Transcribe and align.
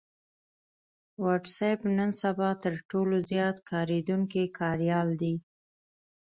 وټس 1.23 1.57
اېپ 1.67 1.81
نن 1.97 2.11
سبا 2.21 2.49
تر 2.63 2.73
ټولو 2.89 3.15
زيات 3.29 3.57
کارېدونکی 3.69 4.43
کاريال 4.59 5.09
دی 5.21 5.33